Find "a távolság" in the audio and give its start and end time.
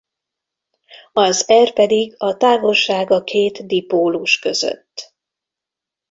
2.17-3.11